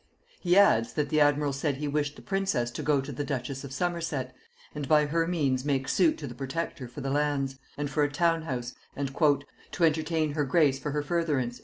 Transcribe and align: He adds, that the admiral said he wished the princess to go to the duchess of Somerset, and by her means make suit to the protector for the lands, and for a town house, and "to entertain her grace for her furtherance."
He 0.39 0.57
adds, 0.57 0.93
that 0.93 1.09
the 1.09 1.21
admiral 1.21 1.53
said 1.53 1.77
he 1.77 1.87
wished 1.87 2.15
the 2.15 2.23
princess 2.23 2.71
to 2.71 2.81
go 2.81 3.01
to 3.01 3.11
the 3.11 3.23
duchess 3.23 3.63
of 3.63 3.71
Somerset, 3.71 4.33
and 4.73 4.87
by 4.87 5.05
her 5.05 5.27
means 5.27 5.63
make 5.63 5.87
suit 5.87 6.17
to 6.17 6.25
the 6.25 6.33
protector 6.33 6.87
for 6.87 7.01
the 7.01 7.11
lands, 7.11 7.57
and 7.77 7.87
for 7.87 8.01
a 8.01 8.11
town 8.11 8.41
house, 8.41 8.73
and 8.95 9.15
"to 9.71 9.83
entertain 9.83 10.31
her 10.31 10.43
grace 10.43 10.79
for 10.79 10.89
her 10.89 11.03
furtherance." 11.03 11.59